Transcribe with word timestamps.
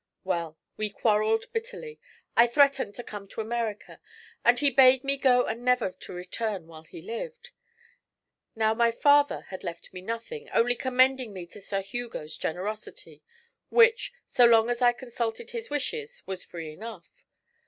'Well, 0.23 0.57
we 0.77 0.89
quarrelled 0.89 1.45
bitterly. 1.53 1.99
I 2.35 2.47
threatened 2.47 2.95
to 2.95 3.03
come 3.03 3.27
to 3.27 3.39
America, 3.41 4.01
and 4.43 4.57
he 4.57 4.71
bade 4.71 5.03
me 5.03 5.15
go 5.15 5.45
and 5.45 5.63
never 5.63 5.91
to 5.91 6.11
return 6.13 6.65
while 6.65 6.85
he 6.85 7.03
lived. 7.03 7.51
Now, 8.55 8.73
my 8.73 8.89
father 8.89 9.41
had 9.49 9.63
left 9.63 9.93
me 9.93 10.01
nothing, 10.01 10.49
only 10.49 10.73
commending 10.73 11.33
me 11.33 11.45
to 11.45 11.61
Sir 11.61 11.83
Hugo's 11.83 12.35
generosity, 12.35 13.21
which, 13.69 14.11
so 14.25 14.43
long 14.45 14.71
as 14.71 14.81
I 14.81 14.91
consulted 14.91 15.51
his 15.51 15.69
wishes, 15.69 16.23
was 16.25 16.43
free 16.43 16.73
enough. 16.73 17.27